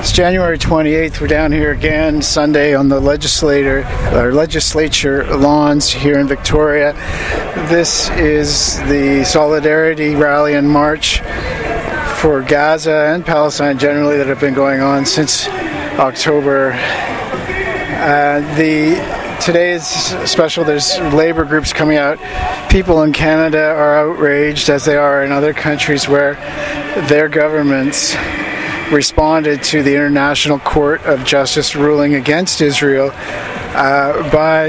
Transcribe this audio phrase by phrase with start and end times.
[0.00, 1.20] It's January 28th.
[1.20, 3.80] We're down here again Sunday on the legislator
[4.12, 6.92] or legislature lawns here in Victoria.
[7.68, 11.18] This is the solidarity rally and march
[12.20, 15.48] for Gaza and Palestine generally that have been going on since
[15.98, 16.74] October.
[17.98, 18.94] Uh, the
[19.44, 19.84] today is
[20.30, 20.62] special.
[20.62, 22.20] There's labor groups coming out.
[22.70, 26.34] People in Canada are outraged, as they are in other countries where
[27.08, 28.14] their governments
[28.92, 34.68] responded to the International Court of Justice ruling against Israel uh, by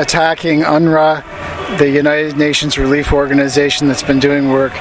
[0.00, 4.74] attacking UNRWA, the United Nations relief organization that's been doing work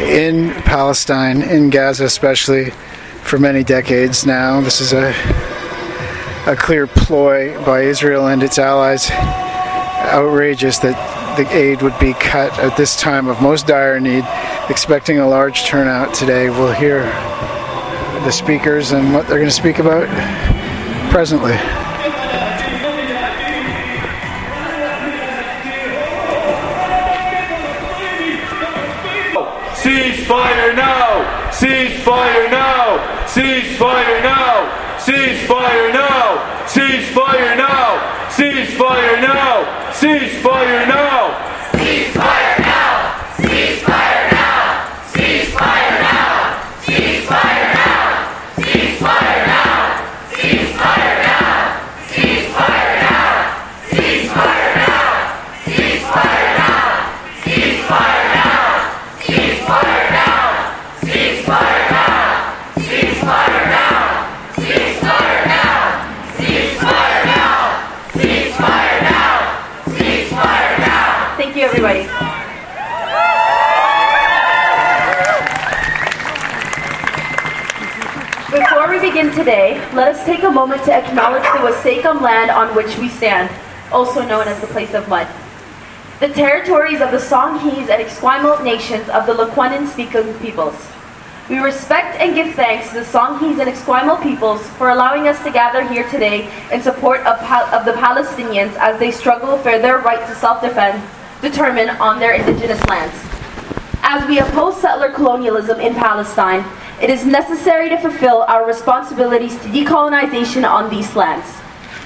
[0.00, 2.70] in Palestine, in Gaza especially,
[3.22, 4.60] for many decades now.
[4.60, 5.14] This is a
[6.46, 9.10] a clear ploy by Israel and its allies.
[9.10, 10.96] Outrageous that
[11.36, 14.24] the aid would be cut at this time of most dire need,
[14.68, 16.48] expecting a large turnout today.
[16.48, 17.02] We'll hear
[18.24, 20.08] the speakers and what they're going to speak about
[21.10, 21.52] presently.
[29.80, 31.50] Ceasefire now!
[31.50, 32.98] Ceasefire now!
[33.26, 34.96] Ceasefire now!
[34.98, 36.66] Ceasefire now!
[36.66, 38.26] Ceasefire now!
[38.28, 39.90] Ceasefire now!
[39.92, 41.70] Ceasefire now!
[41.72, 42.39] Ceasefire
[79.20, 83.08] begin today, let us take a moment to acknowledge the Wasekum land on which we
[83.08, 83.50] stand,
[83.92, 85.26] also known as the Place of Mud.
[86.20, 90.74] The territories of the Songhees and Esquimalt nations of the Lekwungen speaking peoples.
[91.50, 95.50] We respect and give thanks to the Songhees and Esquimalt peoples for allowing us to
[95.50, 97.38] gather here today in support of,
[97.74, 101.04] of the Palestinians as they struggle for their right to self-defense
[101.42, 103.14] determined on their indigenous lands.
[104.02, 106.64] As we oppose settler colonialism in Palestine,
[107.00, 111.56] it is necessary to fulfill our responsibilities to decolonization on these lands.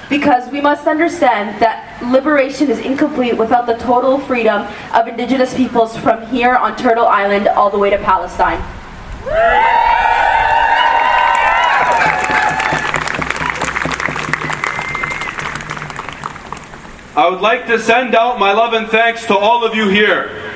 [0.09, 5.97] Because we must understand that liberation is incomplete without the total freedom of indigenous peoples
[5.97, 8.61] from here on Turtle Island all the way to Palestine.
[17.17, 20.53] I would like to send out my love and thanks to all of you here.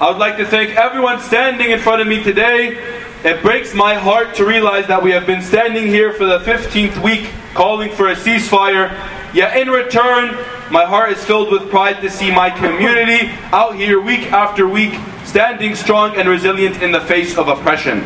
[0.00, 2.93] I would like to thank everyone standing in front of me today.
[3.24, 7.02] It breaks my heart to realize that we have been standing here for the 15th
[7.02, 8.92] week calling for a ceasefire.
[9.32, 10.34] Yet in return,
[10.70, 15.00] my heart is filled with pride to see my community out here week after week
[15.24, 18.00] standing strong and resilient in the face of oppression.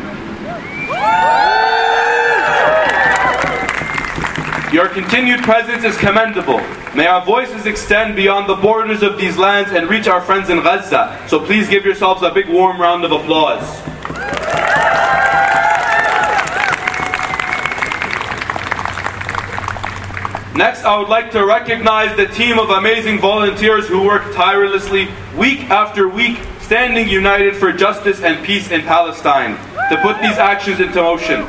[4.71, 6.59] Your continued presence is commendable.
[6.95, 10.63] May our voices extend beyond the borders of these lands and reach our friends in
[10.63, 11.21] Gaza.
[11.27, 13.81] So please give yourselves a big warm round of applause.
[20.59, 25.69] Next, I would like to recognize the team of amazing volunteers who work tirelessly week
[25.69, 29.55] after week, standing united for justice and peace in Palestine
[29.89, 31.47] to put these actions into motion.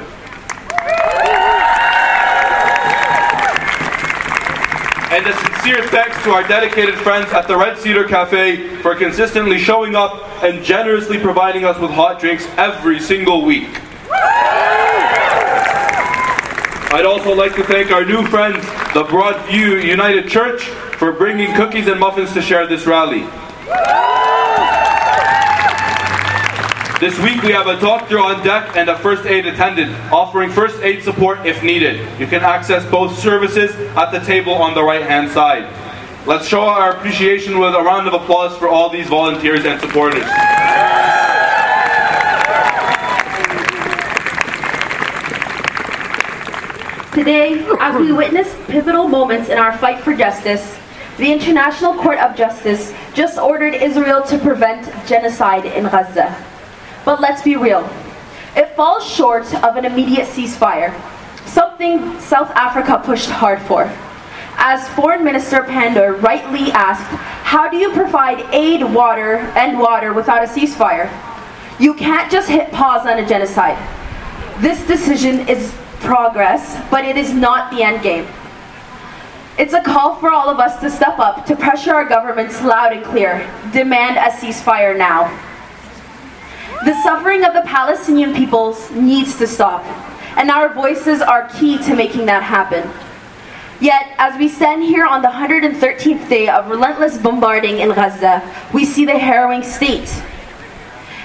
[5.10, 9.58] And a sincere thanks to our dedicated friends at the Red Cedar Cafe for consistently
[9.58, 13.70] showing up and generously providing us with hot drinks every single week.
[16.92, 20.64] I'd also like to thank our new friends, the Broadview United Church,
[20.98, 23.20] for bringing cookies and muffins to share this rally.
[26.98, 30.82] This week we have a doctor on deck and a first aid attendant offering first
[30.82, 32.00] aid support if needed.
[32.18, 35.72] You can access both services at the table on the right hand side.
[36.26, 40.24] Let's show our appreciation with a round of applause for all these volunteers and supporters.
[47.20, 50.78] Today, as we witness pivotal moments in our fight for justice,
[51.18, 56.34] the International Court of Justice just ordered Israel to prevent genocide in Gaza.
[57.04, 57.86] But let's be real.
[58.56, 60.98] It falls short of an immediate ceasefire,
[61.46, 63.82] something South Africa pushed hard for.
[64.56, 67.04] As Foreign Minister Pandor rightly asked,
[67.44, 71.12] how do you provide aid, water, and water without a ceasefire?
[71.78, 73.76] You can't just hit pause on a genocide.
[74.62, 78.26] This decision is progress, but it is not the end game.
[79.58, 82.92] It's a call for all of us to step up, to pressure our governments loud
[82.92, 83.46] and clear.
[83.72, 85.28] Demand a ceasefire now.
[86.84, 89.84] The suffering of the Palestinian peoples needs to stop,
[90.38, 92.90] and our voices are key to making that happen.
[93.80, 98.42] Yet, as we stand here on the 113th day of relentless bombarding in Gaza,
[98.72, 100.10] we see the harrowing state.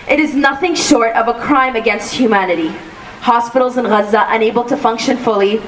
[0.09, 2.73] It is nothing short of a crime against humanity.
[3.25, 5.59] Hospitals in Gaza, unable to function fully,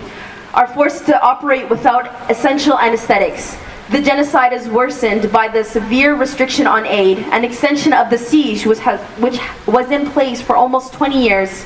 [0.54, 3.58] are forced to operate without essential anesthetics.
[3.90, 8.68] The genocide is worsened by the severe restriction on aid and extension of the siege,
[8.68, 11.66] which was in place for almost 20 years.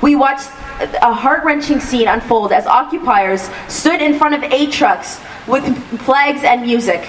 [0.00, 0.48] We watched
[1.02, 5.64] a heart wrenching scene unfold as occupiers stood in front of aid trucks with
[6.02, 7.08] flags and music.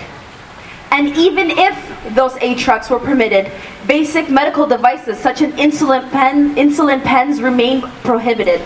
[0.91, 3.51] And even if those aid trucks were permitted,
[3.87, 8.61] basic medical devices such as insulin, pen, insulin pens remain prohibited.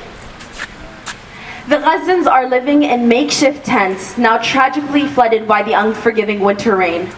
[1.68, 7.10] The Gazans are living in makeshift tents, now tragically flooded by the unforgiving winter rain.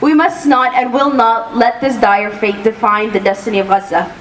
[0.00, 4.12] We must not and will not let this dire fate define the destiny of Gaza.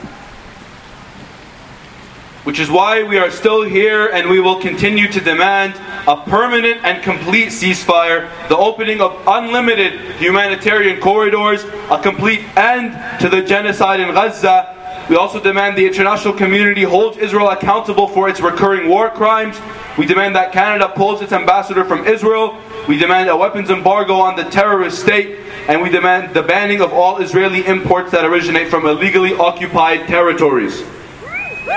[2.44, 5.76] Which is why we are still here and we will continue to demand
[6.08, 13.30] a permanent and complete ceasefire, the opening of unlimited humanitarian corridors, a complete end to
[13.30, 15.06] the genocide in Gaza.
[15.10, 19.58] We also demand the international community holds Israel accountable for its recurring war crimes.
[19.98, 22.58] We demand that Canada pulls its ambassador from Israel.
[22.90, 25.40] We demand a weapons embargo on the terrorist state.
[25.70, 30.84] And we demand the banning of all Israeli imports that originate from illegally occupied territories.
[31.66, 31.72] We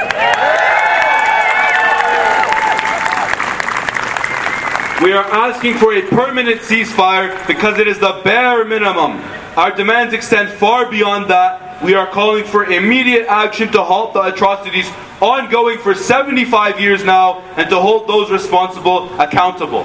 [5.13, 9.23] are asking for a permanent ceasefire because it is the bare minimum.
[9.57, 11.85] Our demands extend far beyond that.
[11.85, 14.91] We are calling for immediate action to halt the atrocities
[15.21, 19.85] ongoing for 75 years now and to hold those responsible accountable.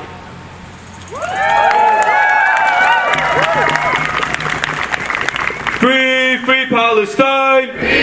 [5.79, 8.00] Free, free Palestine!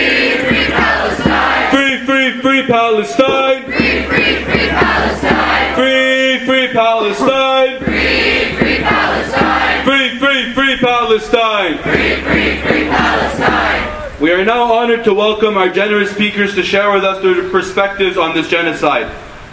[2.68, 3.64] Palestine!
[3.64, 5.74] Free, free, free Palestine!
[5.74, 7.78] Free, free Palestine!
[7.82, 9.84] Free, free Palestine!
[9.86, 11.78] Free, free, free Palestine!
[11.78, 14.20] Free, free, free Palestine!
[14.20, 18.18] We are now honored to welcome our generous speakers to share with us their perspectives
[18.18, 19.10] on this genocide.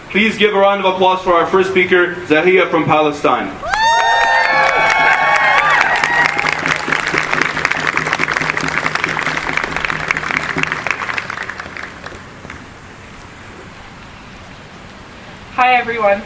[0.09, 3.74] Please give a round of applause for our first speaker, Zahia from Palestine.
[15.55, 16.21] Hi, everyone.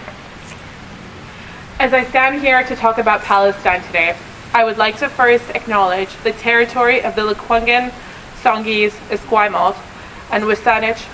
[1.80, 4.18] As I stand here to talk about Palestine today,
[4.56, 7.92] I would like to first acknowledge the territory of the Lekwungen,
[8.42, 9.78] Songhees, Esquimalt,
[10.32, 11.06] and Wasanich,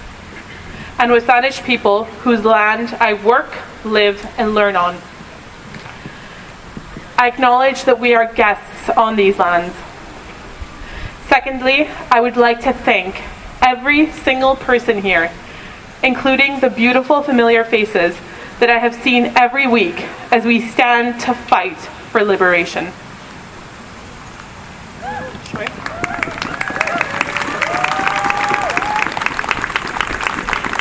[0.98, 3.54] and Wasanich people whose land I work,
[3.84, 4.96] live, and learn on.
[7.18, 9.76] I acknowledge that we are guests on these lands.
[11.28, 13.22] Secondly, I would like to thank
[13.62, 15.30] every single person here
[16.06, 18.16] including the beautiful familiar faces
[18.60, 21.80] that I have seen every week as we stand to fight
[22.12, 22.92] for liberation.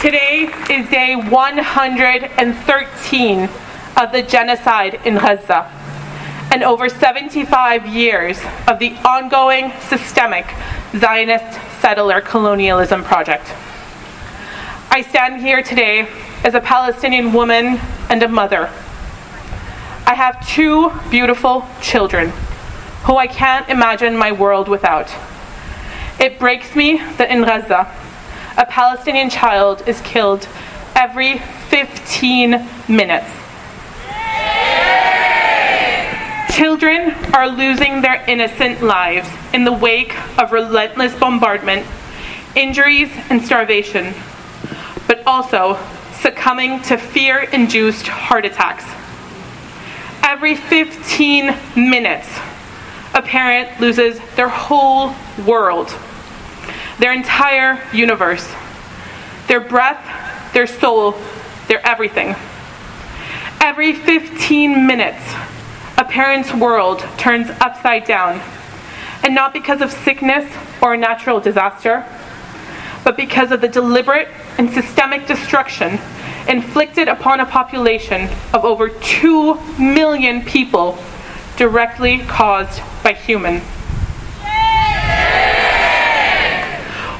[0.02, 3.48] Today is day 113
[3.96, 5.70] of the genocide in Gaza
[6.52, 8.38] and over 75 years
[8.68, 10.44] of the ongoing systemic
[10.94, 13.50] Zionist settler colonialism project.
[14.94, 16.08] I stand here today
[16.44, 18.70] as a Palestinian woman and a mother.
[20.06, 22.30] I have two beautiful children
[23.02, 25.12] who I can't imagine my world without.
[26.20, 27.92] It breaks me that in Gaza,
[28.56, 30.46] a Palestinian child is killed
[30.94, 31.38] every
[31.70, 32.50] 15
[32.86, 33.26] minutes.
[36.56, 41.84] Children are losing their innocent lives in the wake of relentless bombardment,
[42.54, 44.14] injuries, and starvation
[45.06, 45.78] but also
[46.20, 48.84] succumbing to fear induced heart attacks.
[50.22, 52.28] Every 15 minutes,
[53.12, 55.14] a parent loses their whole
[55.46, 55.94] world,
[56.98, 58.50] their entire universe,
[59.48, 61.14] their breath, their soul,
[61.68, 62.34] their everything.
[63.60, 65.22] Every 15 minutes,
[65.98, 68.40] a parent's world turns upside down,
[69.22, 70.50] and not because of sickness
[70.82, 72.04] or a natural disaster,
[73.04, 76.00] but because of the deliberate and systemic destruction
[76.48, 80.98] inflicted upon a population of over 2 million people
[81.56, 83.62] directly caused by humans.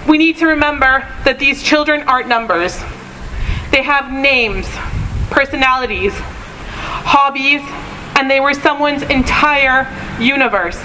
[0.08, 2.76] We need to remember that these children aren't numbers.
[3.70, 4.66] They have names,
[5.30, 7.62] personalities, hobbies,
[8.16, 9.88] and they were someone's entire
[10.20, 10.80] universe.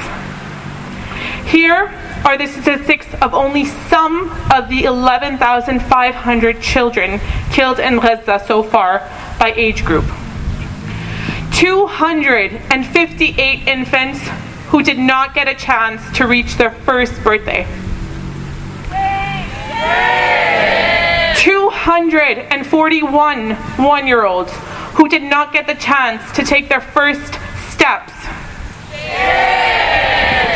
[1.46, 1.94] Here
[2.26, 7.20] are the statistics of only some of the 11,500 children
[7.52, 9.00] killed in Gaza so far
[9.40, 10.04] by age group.
[11.54, 14.20] 258 infants
[14.68, 17.66] who did not get a chance to reach their first birthday.
[21.40, 24.52] 241 one year olds
[24.94, 27.36] who did not get the chance to take their first
[27.70, 28.12] steps.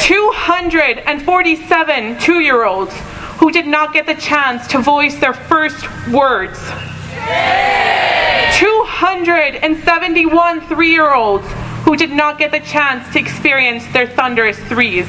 [0.04, 2.94] 247 two year olds
[3.38, 6.60] who did not get the chance to voice their first words.
[8.60, 11.48] 271 three year olds
[11.86, 15.08] who did not get the chance to experience their thunderous threes.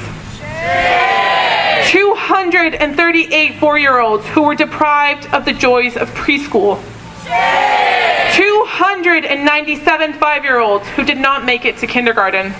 [1.90, 6.80] 238 four year olds who were deprived of the joys of preschool.
[8.36, 12.54] 297 five year olds who did not make it to kindergarten.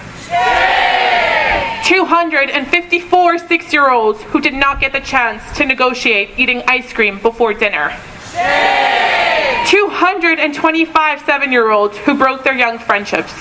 [1.85, 7.19] 254 six year olds who did not get the chance to negotiate eating ice cream
[7.21, 7.95] before dinner.
[9.67, 13.35] 225 seven year olds who broke their young friendships.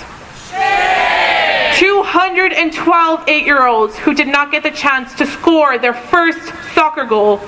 [1.79, 7.05] 212 eight year olds who did not get the chance to score their first soccer
[7.05, 7.39] goal.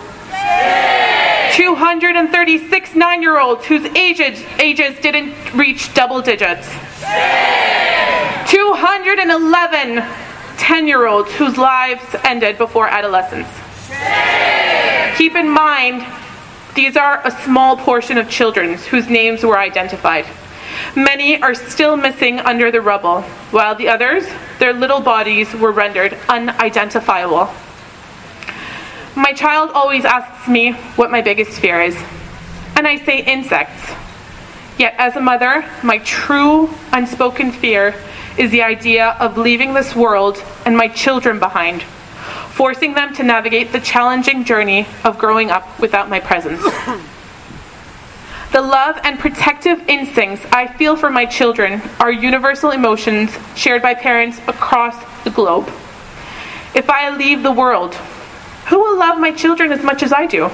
[1.56, 6.70] 236 nine year olds whose ages, ages didn't reach double digits.
[8.50, 10.02] 211
[10.66, 13.48] 10 year olds whose lives ended before adolescence.
[15.16, 16.04] Keep in mind,
[16.74, 20.26] these are a small portion of children whose names were identified.
[20.96, 24.26] Many are still missing under the rubble, while the others,
[24.58, 27.48] their little bodies were rendered unidentifiable.
[29.16, 31.96] My child always asks me what my biggest fear is,
[32.76, 33.92] and I say insects.
[34.80, 37.94] Yet, as a mother, my true unspoken fear
[38.38, 41.82] is the idea of leaving this world and my children behind,
[42.52, 46.62] forcing them to navigate the challenging journey of growing up without my presence.
[48.56, 53.96] The love and protective instincts I feel for my children are universal emotions shared by
[53.96, 55.68] parents across the globe.
[56.74, 57.96] If I leave the world,
[58.68, 60.48] who will love my children as much as I do?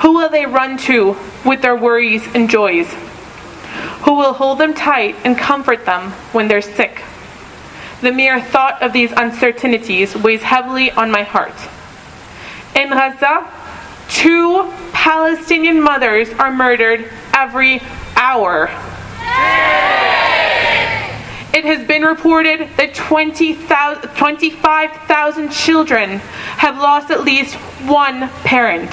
[0.00, 2.90] Who will they run to with their worries and joys?
[4.04, 7.02] Who will hold them tight and comfort them when they're sick?
[8.02, 11.54] The mere thought of these uncertainties weighs heavily on my heart.
[12.76, 13.50] In Gaza,
[14.10, 17.80] two Palestinian mothers are murdered every
[18.16, 18.64] hour.
[21.54, 26.18] It has been reported that 20, 25,000 children
[26.58, 27.54] have lost at least
[27.86, 28.90] one parent.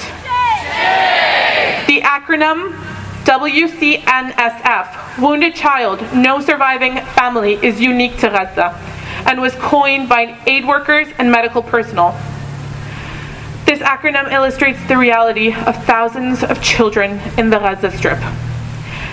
[1.86, 2.81] The acronym
[3.24, 8.76] WCNSF, Wounded Child, No Surviving Family, is unique to Gaza
[9.26, 12.20] and was coined by aid workers and medical personnel.
[13.64, 18.18] This acronym illustrates the reality of thousands of children in the Gaza Strip.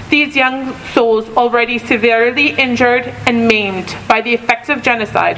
[0.09, 5.37] These young souls, already severely injured and maimed by the effects of genocide,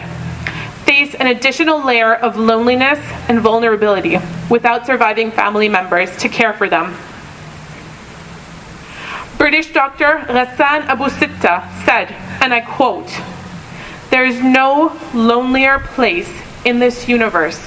[0.85, 4.17] face an additional layer of loneliness and vulnerability
[4.49, 6.95] without surviving family members to care for them.
[9.41, 12.11] British doctor Ghassan Abu Sitta said,
[12.43, 13.09] and I quote,
[14.11, 16.31] There is no lonelier place
[16.63, 17.59] in this universe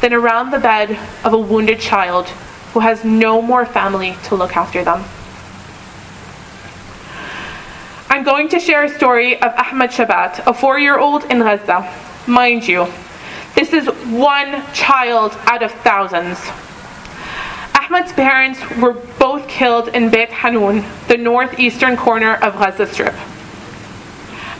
[0.00, 2.28] than around the bed of a wounded child
[2.72, 5.04] who has no more family to look after them.
[8.08, 11.84] I'm going to share a story of Ahmed Shabat, a four year old in Gaza.
[12.26, 12.86] Mind you,
[13.54, 16.40] this is one child out of thousands.
[17.84, 23.14] Ahmed's parents were both killed in Beit Hanun, the northeastern corner of Gaza Strip.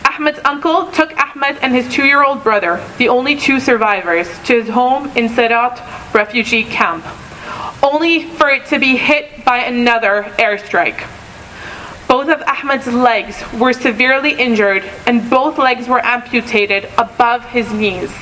[0.04, 4.60] Ahmed's uncle took Ahmed and his two year old brother, the only two survivors, to
[4.60, 7.02] his home in Sedat refugee camp,
[7.82, 11.08] only for it to be hit by another airstrike.
[12.06, 18.12] Both of Ahmed's legs were severely injured, and both legs were amputated above his knees.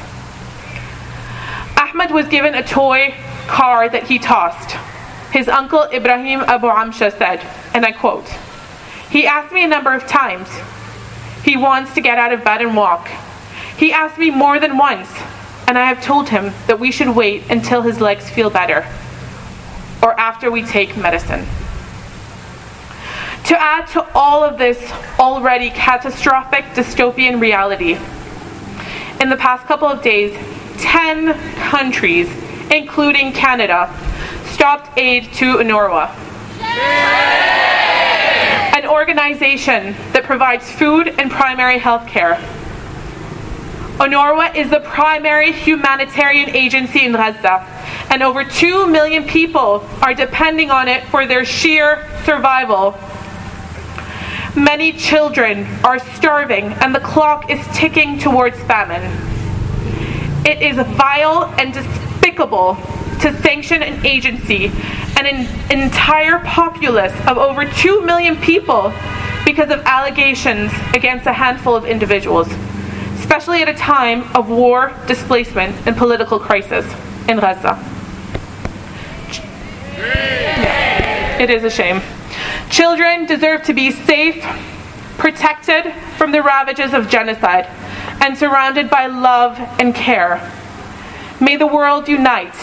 [1.77, 3.17] Ahmed was given a toy
[3.49, 4.77] car that he tossed.
[5.33, 7.41] His uncle Ibrahim Abu Amsha said,
[7.73, 8.29] and I quote,
[9.11, 10.49] He asked me a number of times.
[11.43, 13.09] He wants to get out of bed and walk.
[13.79, 15.09] He asked me more than once,
[15.67, 18.87] and I have told him that we should wait until his legs feel better
[20.03, 21.47] or after we take medicine.
[23.45, 27.97] To add to all of this already catastrophic dystopian reality,
[29.19, 30.37] in the past couple of days,
[30.79, 31.33] 10
[31.71, 32.29] countries,
[32.71, 33.89] including Canada,
[34.53, 36.33] stopped aid to UNRWA.
[39.13, 42.35] organization that provides food and primary health care.
[43.99, 47.67] UNRWA is the primary humanitarian agency in Gaza,
[48.11, 52.97] and over 2 million people are depending on it for their sheer survival.
[54.57, 59.03] Many children are starving, and the clock is ticking towards famine.
[60.47, 62.79] It is vile and despicable
[63.23, 64.67] to sanction an agency
[65.17, 68.93] and an entire populace of over 2 million people
[69.45, 72.49] because of allegations against a handful of individuals,
[73.21, 76.85] especially at a time of war, displacement, and political crisis
[77.29, 77.79] in Gaza.
[81.41, 82.03] It is a shame.
[82.71, 84.43] Children deserve to be safe,
[85.17, 87.67] protected from the ravages of genocide,
[88.21, 90.41] and surrounded by love and care.
[91.41, 92.55] May the world unite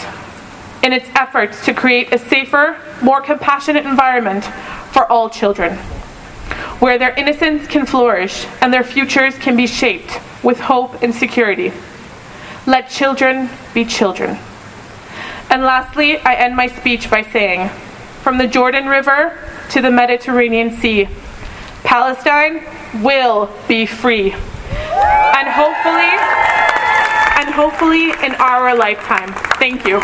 [0.82, 4.44] in its efforts to create a safer, more compassionate environment
[4.92, 5.76] for all children,
[6.78, 11.72] where their innocence can flourish and their futures can be shaped with hope and security.
[12.66, 14.38] Let children be children.
[15.50, 17.68] And lastly, I end my speech by saying,
[18.22, 19.38] from the Jordan River
[19.70, 21.08] to the Mediterranean Sea,
[21.82, 22.62] Palestine
[23.02, 24.32] will be free.
[24.32, 26.39] And hopefully,
[27.60, 29.30] hopefully in our lifetime.
[29.58, 29.98] Thank you.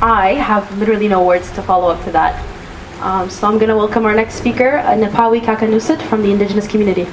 [0.00, 2.38] I have literally no words to follow up to that.
[3.00, 6.68] Um, so I'm going to welcome our next speaker, uh, Nepawi Kakanusit from the indigenous
[6.68, 7.08] community.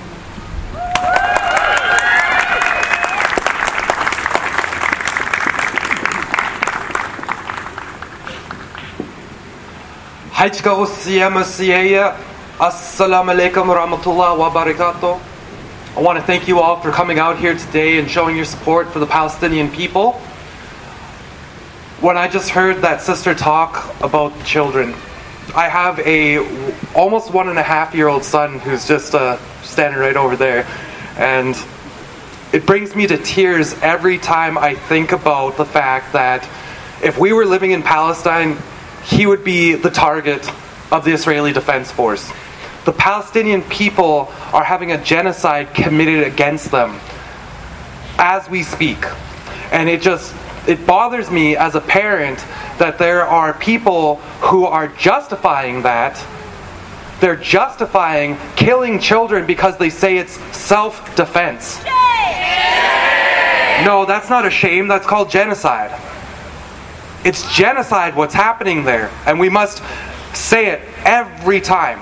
[10.42, 12.18] Hajka Osiyama Siyaya.
[12.58, 15.22] Assalamu alaikum wa rahmatullah wa barakatuh.
[15.96, 18.92] I want to thank you all for coming out here today and showing your support
[18.92, 20.14] for the Palestinian people.
[22.00, 24.96] When I just heard that sister talk about children,
[25.56, 26.40] I have a
[26.96, 30.66] almost one and a half year old son who's just uh, standing right over there,
[31.18, 31.56] and
[32.52, 36.50] it brings me to tears every time I think about the fact that
[37.04, 38.58] if we were living in Palestine,
[39.04, 40.50] he would be the target
[40.92, 42.32] of the Israeli Defense Force.
[42.86, 47.00] The Palestinian people are having a genocide committed against them
[48.18, 49.06] as we speak.
[49.72, 50.36] And it just
[50.68, 52.40] it bothers me as a parent
[52.78, 56.24] that there are people who are justifying that.
[57.20, 61.84] They're justifying killing children because they say it's self-defense.
[63.86, 65.92] No, that's not a shame, that's called genocide.
[67.24, 69.84] It's genocide what's happening there, and we must
[70.34, 72.00] say it every time.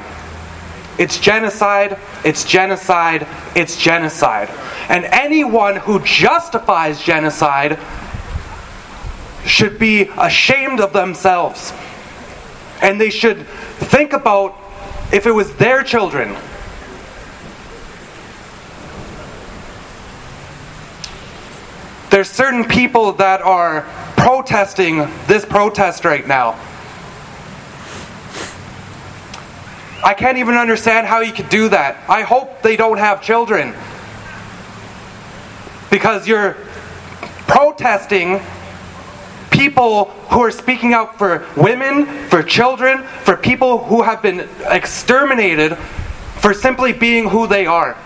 [0.98, 4.50] It's genocide, it's genocide, it's genocide.
[4.90, 7.80] And anyone who justifies genocide
[9.46, 11.74] should be ashamed of themselves.
[12.82, 14.58] And they should think about
[15.12, 16.36] if it was their children.
[22.10, 23.86] There's certain people that are
[24.20, 26.52] protesting this protest right now.
[30.04, 31.98] I can't even understand how you could do that.
[32.10, 33.74] I hope they don't have children.
[35.90, 36.58] Because you're
[37.48, 38.42] protesting
[39.52, 45.78] people who are speaking out for women, for children, for people who have been exterminated
[46.42, 47.98] for simply being who they are.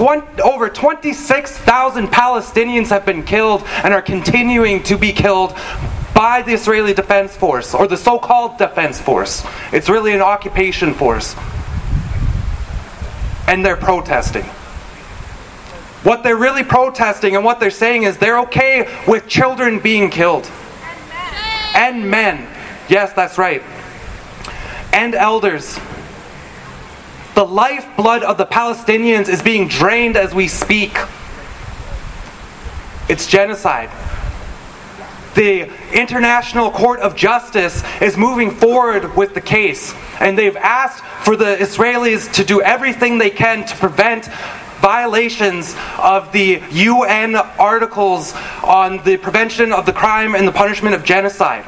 [0.00, 5.54] 20, over 26,000 Palestinians have been killed and are continuing to be killed
[6.14, 9.44] by the Israeli Defense Force, or the so called Defense Force.
[9.74, 11.36] It's really an occupation force.
[13.46, 14.44] And they're protesting.
[16.02, 20.50] What they're really protesting and what they're saying is they're okay with children being killed.
[21.74, 22.48] And men.
[22.88, 23.62] Yes, that's right.
[24.94, 25.78] And elders.
[27.40, 30.94] The lifeblood of the Palestinians is being drained as we speak.
[33.08, 33.88] It's genocide.
[35.36, 41.34] The International Court of Justice is moving forward with the case, and they've asked for
[41.34, 44.26] the Israelis to do everything they can to prevent
[44.82, 51.04] violations of the UN articles on the prevention of the crime and the punishment of
[51.04, 51.64] genocide.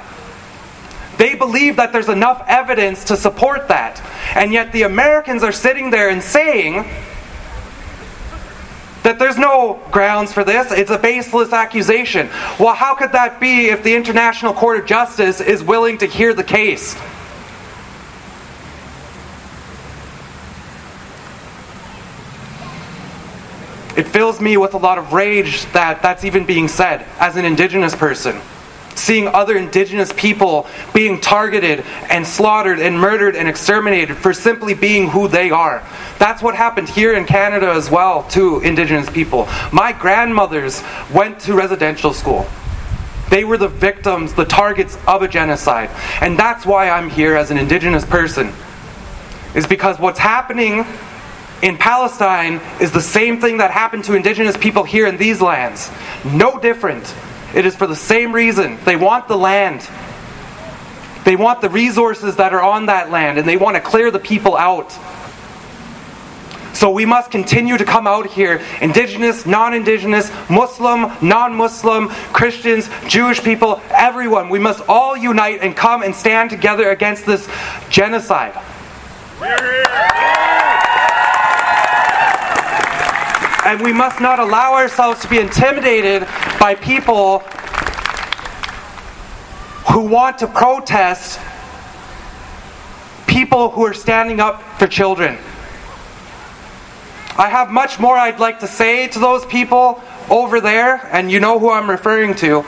[1.22, 4.02] They believe that there's enough evidence to support that.
[4.34, 6.84] And yet the Americans are sitting there and saying
[9.04, 10.72] that there's no grounds for this.
[10.72, 12.28] It's a baseless accusation.
[12.58, 16.34] Well, how could that be if the International Court of Justice is willing to hear
[16.34, 16.96] the case?
[23.96, 27.44] It fills me with a lot of rage that that's even being said as an
[27.44, 28.40] indigenous person.
[28.94, 35.08] Seeing other indigenous people being targeted and slaughtered and murdered and exterminated for simply being
[35.08, 35.82] who they are.
[36.18, 39.48] That's what happened here in Canada as well to indigenous people.
[39.72, 42.46] My grandmothers went to residential school.
[43.30, 45.88] They were the victims, the targets of a genocide.
[46.20, 48.52] And that's why I'm here as an indigenous person.
[49.54, 50.84] Is because what's happening
[51.62, 55.90] in Palestine is the same thing that happened to indigenous people here in these lands.
[56.24, 57.14] No different.
[57.54, 58.78] It is for the same reason.
[58.84, 59.88] They want the land.
[61.24, 64.18] They want the resources that are on that land, and they want to clear the
[64.18, 64.92] people out.
[66.74, 72.88] So we must continue to come out here, indigenous, non indigenous, Muslim, non Muslim, Christians,
[73.06, 74.48] Jewish people, everyone.
[74.48, 77.48] We must all unite and come and stand together against this
[77.88, 78.54] genocide.
[83.72, 86.28] And we must not allow ourselves to be intimidated
[86.60, 87.38] by people
[89.90, 91.40] who want to protest
[93.26, 95.38] people who are standing up for children.
[97.38, 101.40] I have much more I'd like to say to those people over there, and you
[101.40, 102.66] know who I'm referring to,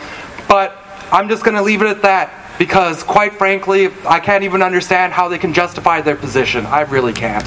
[0.49, 0.75] but
[1.13, 5.13] I'm just going to leave it at that because, quite frankly, I can't even understand
[5.13, 6.65] how they can justify their position.
[6.65, 7.45] I really can't.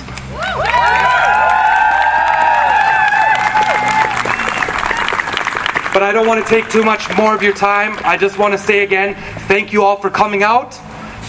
[5.97, 7.97] But I don't want to take too much more of your time.
[8.05, 9.15] I just want to say again,
[9.47, 10.79] thank you all for coming out.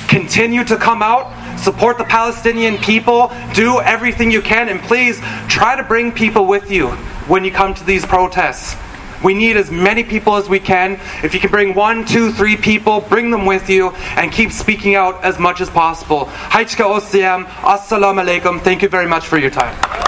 [0.08, 1.32] Continue to come out.
[1.58, 3.32] Support the Palestinian people.
[3.54, 4.68] Do everything you can.
[4.68, 6.88] And please try to bring people with you
[7.28, 8.76] when you come to these protests.
[9.24, 11.00] We need as many people as we can.
[11.24, 14.94] If you can bring one, two, three people, bring them with you and keep speaking
[14.94, 16.26] out as much as possible.
[16.26, 18.60] Haichka Osiyam, Assalamu alaikum.
[18.60, 20.07] Thank you very much for your time.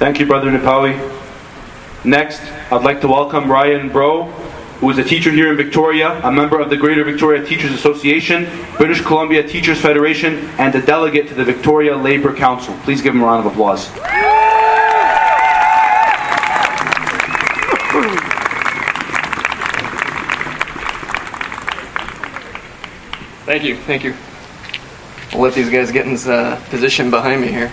[0.00, 0.96] Thank you, Brother Nepawi.
[2.06, 2.40] Next,
[2.72, 4.28] I'd like to welcome Ryan Bro,
[4.80, 8.48] who is a teacher here in Victoria, a member of the Greater Victoria Teachers Association,
[8.78, 12.74] British Columbia Teachers Federation, and a delegate to the Victoria Labour Council.
[12.82, 13.88] Please give him a round of applause.
[23.44, 24.14] Thank you, thank you.
[25.32, 27.70] I'll let these guys get in uh, position behind me here.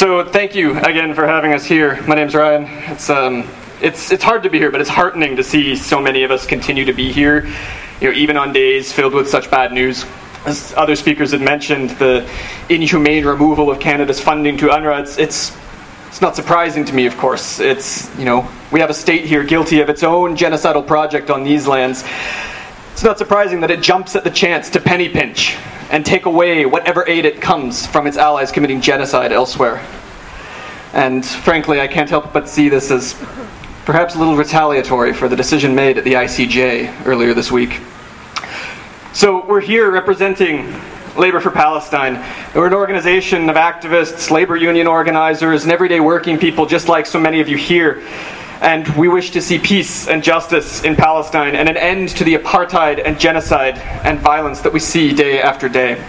[0.00, 2.00] So thank you again for having us here.
[2.06, 2.64] My name's Ryan.
[2.90, 3.46] It's um,
[3.82, 6.46] it's it's hard to be here, but it's heartening to see so many of us
[6.46, 7.44] continue to be here.
[8.00, 10.06] You know, even on days filled with such bad news.
[10.46, 12.26] As other speakers had mentioned, the
[12.70, 15.02] inhumane removal of Canada's funding to UNRWA.
[15.02, 15.54] It's, it's
[16.06, 17.60] it's not surprising to me, of course.
[17.60, 21.44] It's you know we have a state here guilty of its own genocidal project on
[21.44, 22.04] these lands.
[22.92, 25.58] It's not surprising that it jumps at the chance to penny pinch
[25.90, 29.84] and take away whatever aid it comes from its allies committing genocide elsewhere.
[30.92, 33.14] And frankly, I can't help but see this as
[33.84, 37.80] perhaps a little retaliatory for the decision made at the ICJ earlier this week.
[39.12, 40.80] So we're here representing
[41.16, 42.24] Labor for Palestine.
[42.54, 47.18] We're an organization of activists, labor union organizers, and everyday working people just like so
[47.18, 48.02] many of you here.
[48.60, 52.34] And we wish to see peace and justice in Palestine and an end to the
[52.34, 56.04] apartheid and genocide and violence that we see day after day.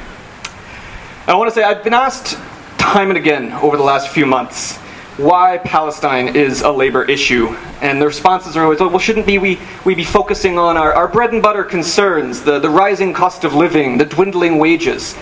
[1.27, 2.37] I want to say I've been asked
[2.77, 4.77] time and again over the last few months
[5.17, 7.55] why Palestine is a labor issue.
[7.81, 11.07] And the responses are always, oh, well, shouldn't we, we be focusing on our, our
[11.07, 15.15] bread and butter concerns, the, the rising cost of living, the dwindling wages?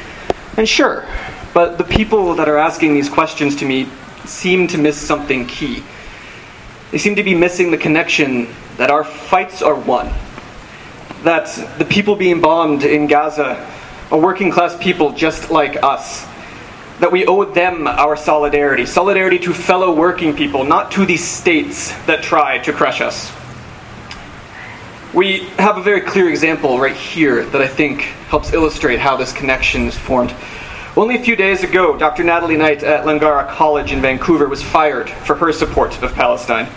[0.57, 1.05] And sure,
[1.53, 3.87] but the people that are asking these questions to me
[4.25, 5.83] seem to miss something key.
[6.91, 8.47] They seem to be missing the connection
[8.77, 10.11] that our fights are won.
[11.23, 11.47] That
[11.77, 13.69] the people being bombed in Gaza
[14.11, 16.25] are working class people just like us.
[16.99, 18.85] That we owe them our solidarity.
[18.85, 23.31] Solidarity to fellow working people, not to these states that try to crush us.
[25.13, 29.31] We have a very clear example right here that I think helps illustrate how this
[29.31, 30.33] connection is formed.
[30.97, 32.23] Only a few days ago, Dr.
[32.23, 36.67] Natalie Knight at Langara College in Vancouver was fired for her support of Palestine.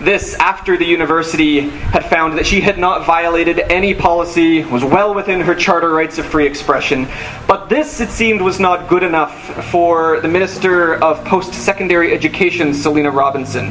[0.00, 5.14] This after the university had found that she had not violated any policy, was well
[5.14, 7.06] within her charter rights of free expression.
[7.46, 12.74] But this, it seemed, was not good enough for the Minister of Post Secondary Education,
[12.74, 13.70] Selina Robinson,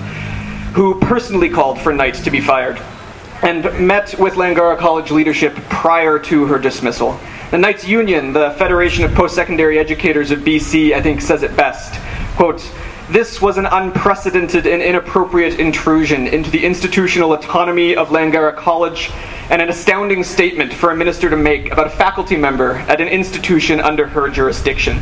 [0.74, 2.80] who personally called for Knight to be fired
[3.42, 7.20] and met with Langara College leadership prior to her dismissal.
[7.52, 11.58] The Knights Union, the Federation of Post Secondary Educators of BC, I think says it
[11.58, 12.00] best.
[12.36, 12.62] Quote,
[13.10, 19.10] This was an unprecedented and inappropriate intrusion into the institutional autonomy of Langara College
[19.50, 23.08] and an astounding statement for a minister to make about a faculty member at an
[23.08, 25.00] institution under her jurisdiction.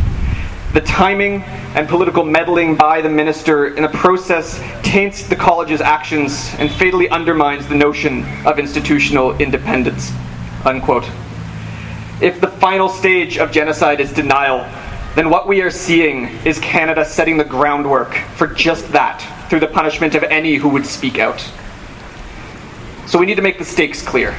[0.71, 1.43] The timing
[1.75, 7.09] and political meddling by the minister in the process taints the college's actions and fatally
[7.09, 10.13] undermines the notion of institutional independence.
[10.63, 11.09] Unquote.
[12.19, 14.67] If the final stage of genocide is denial,
[15.13, 19.67] then what we are seeing is Canada setting the groundwork for just that through the
[19.67, 21.39] punishment of any who would speak out.
[23.05, 24.35] So we need to make the stakes clear.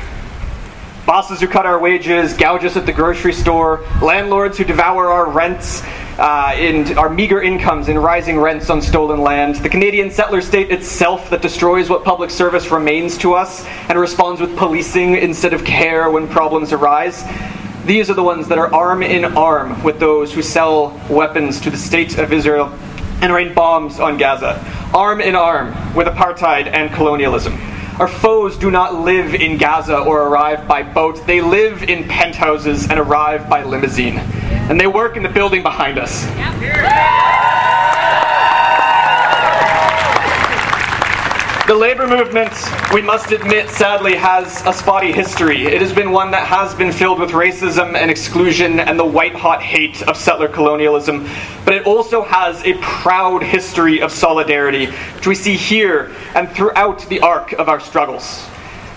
[1.07, 5.31] Bosses who cut our wages, gouge us at the grocery store, landlords who devour our
[5.31, 5.83] rents,
[6.19, 10.71] uh, in our meager incomes in rising rents on stolen land, the Canadian settler state
[10.71, 15.65] itself that destroys what public service remains to us and responds with policing instead of
[15.65, 17.25] care when problems arise.
[17.89, 21.71] These are the ones that are arm in arm with those who sell weapons to
[21.71, 22.67] the state of Israel
[23.23, 24.63] and rain bombs on Gaza.
[24.93, 27.55] Arm in arm with apartheid and colonialism.
[27.99, 31.27] Our foes do not live in Gaza or arrive by boat.
[31.27, 34.19] They live in penthouses and arrive by limousine.
[34.19, 36.27] And they work in the building behind us.
[41.69, 42.51] The labor movement,
[42.95, 45.67] we must admit, sadly, has a spotty history.
[45.67, 49.35] It has been one that has been filled with racism and exclusion and the white
[49.35, 51.29] hot hate of settler colonialism.
[51.67, 57.07] But it also has a proud history of solidarity, which we see here and throughout
[57.11, 58.49] the arc of our struggles.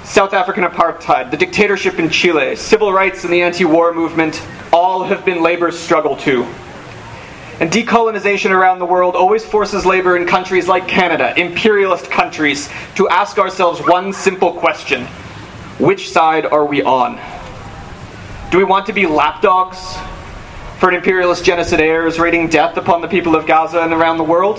[0.05, 5.03] South African apartheid, the dictatorship in Chile, civil rights and the anti war movement all
[5.03, 6.47] have been labor's struggle too.
[7.62, 13.08] And decolonization around the world always forces labor in countries like Canada, imperialist countries, to
[13.10, 15.06] ask ourselves one simple question
[15.78, 17.19] Which side are we on?
[18.50, 19.95] Do we want to be lapdogs
[20.80, 24.58] for an imperialist genocidaires rating death upon the people of Gaza and around the world?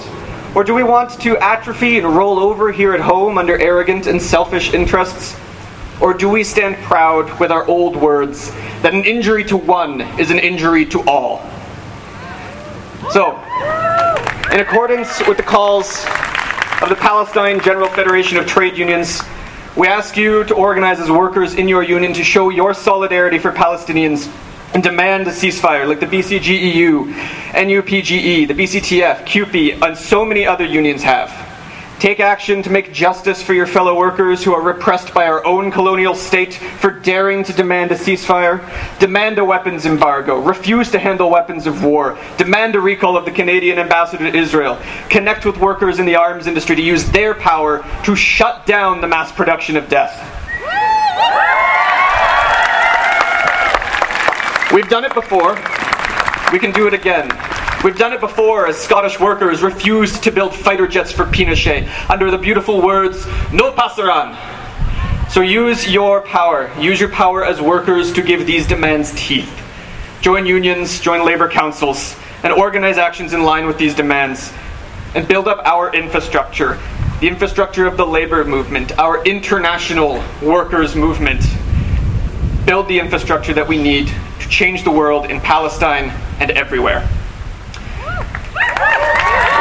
[0.55, 4.23] Or do we want to atrophy and roll over here at home under arrogant and
[4.23, 5.35] selfish interests?
[6.01, 10.31] Or do we stand proud with our old words that an injury to one is
[10.31, 11.45] an injury to all?
[13.12, 13.33] So,
[14.55, 16.07] in accordance with the calls
[16.81, 19.20] of the Palestine General Federation of Trade Unions,
[19.77, 23.53] we ask you to organize as workers in your union to show your solidarity for
[23.53, 24.33] Palestinians
[24.72, 27.12] and demand a ceasefire like the BCGEU,
[27.53, 31.52] NUPGE, the BCTF, CUPE, and so many other unions have.
[32.03, 35.71] Take action to make justice for your fellow workers who are repressed by our own
[35.71, 38.59] colonial state for daring to demand a ceasefire.
[38.99, 40.41] Demand a weapons embargo.
[40.41, 42.19] Refuse to handle weapons of war.
[42.38, 44.81] Demand a recall of the Canadian ambassador to Israel.
[45.11, 49.07] Connect with workers in the arms industry to use their power to shut down the
[49.07, 50.11] mass production of death.
[54.73, 55.55] We've done it before.
[56.51, 57.31] We can do it again.
[57.85, 62.31] We've done it before as Scottish workers refused to build fighter jets for Pinochet under
[62.31, 64.38] the beautiful words, no passaran.
[65.33, 66.71] So use your power.
[66.79, 69.51] Use your power as workers to give these demands teeth.
[70.21, 72.14] Join unions, join labor councils,
[72.45, 74.53] and organize actions in line with these demands.
[75.16, 76.79] And build up our infrastructure,
[77.18, 81.45] the infrastructure of the labor movement, our international workers' movement.
[82.64, 84.07] Build the infrastructure that we need
[84.38, 87.09] to change the world in Palestine and everywhere.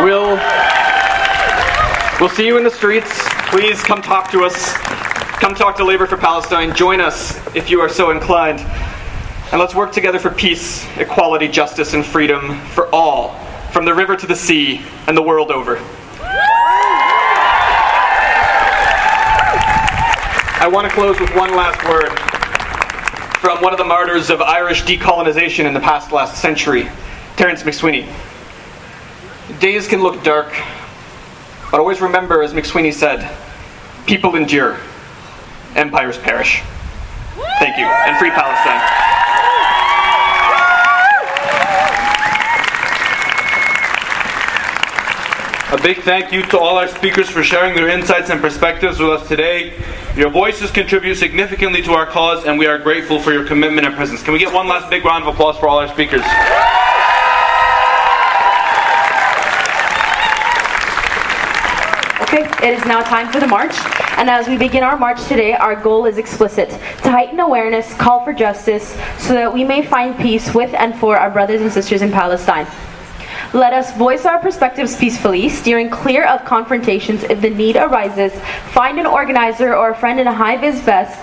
[0.04, 0.40] We'll
[2.20, 3.12] we'll see you in the streets.
[3.52, 4.74] Please come talk to us.
[5.38, 6.74] Come talk to Labor for Palestine.
[6.76, 8.62] Join us if you are so inclined.
[9.52, 13.38] And let's work together for peace, equality, justice, and freedom for all,
[13.74, 15.78] from the river to the sea and the world over.
[20.58, 22.10] I want to close with one last word
[23.40, 26.90] from one of the martyrs of Irish decolonization in the past last century,
[27.38, 28.12] Terence MacSwiney.
[29.62, 30.52] Days can look dark,
[31.70, 33.30] but always remember, as MacSwiney said,
[34.08, 34.80] people endure,
[35.76, 36.64] empires perish.
[37.60, 38.82] Thank you, and free Palestine.
[45.72, 49.10] A big thank you to all our speakers for sharing their insights and perspectives with
[49.12, 49.80] us today.
[50.16, 53.96] Your voices contribute significantly to our cause, and we are grateful for your commitment and
[53.96, 54.24] presence.
[54.24, 56.24] Can we get one last big round of applause for all our speakers?
[62.34, 63.76] It is now time for the march.
[64.18, 68.24] And as we begin our march today, our goal is explicit to heighten awareness, call
[68.24, 72.02] for justice, so that we may find peace with and for our brothers and sisters
[72.02, 72.68] in Palestine.
[73.54, 78.32] Let us voice our perspectives peacefully, steering clear of confrontations if the need arises.
[78.72, 81.20] Find an organizer or a friend in a high vis vest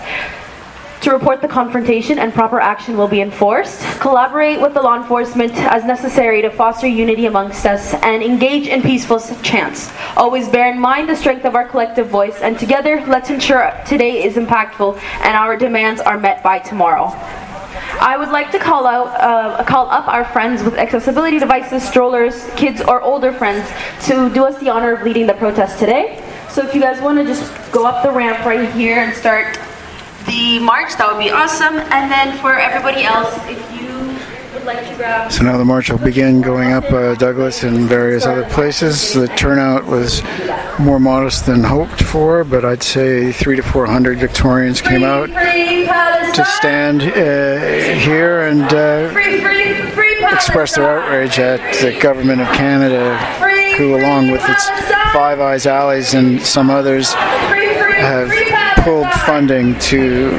[1.03, 3.83] to report the confrontation and proper action will be enforced.
[4.01, 8.83] Collaborate with the law enforcement as necessary to foster unity amongst us and engage in
[8.83, 9.93] peaceful chants.
[10.17, 14.25] Always bear in mind the strength of our collective voice and together let's ensure today
[14.25, 17.13] is impactful and our demands are met by tomorrow.
[18.01, 22.49] I would like to call out, uh, call up our friends with accessibility devices, strollers,
[22.57, 23.69] kids, or older friends
[24.07, 26.25] to do us the honor of leading the protest today.
[26.49, 29.59] So if you guys want to just go up the ramp right here and start
[30.29, 31.75] the march, that would be awesome.
[31.75, 33.89] And then for everybody else, if you
[34.55, 35.33] would like to grab.
[35.33, 39.15] So now the march will begin going up uh, Douglas and various other places.
[39.15, 40.23] The turnout was
[40.79, 45.29] more modest than hoped for, but I'd say three to four hundred Victorians came out
[45.29, 49.11] to stand uh, here and uh,
[50.35, 53.19] express their outrage at the government of Canada,
[53.77, 54.69] who, along with its
[55.13, 58.31] Five Eyes Allies and some others, have
[58.89, 60.31] pulled funding to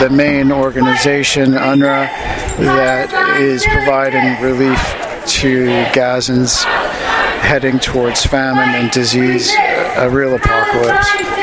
[0.00, 2.08] the main organization, UNRWA,
[2.56, 4.80] that is providing relief
[5.26, 6.64] to Gazans
[7.42, 9.52] heading towards famine and disease,
[9.98, 11.39] a real apocalypse.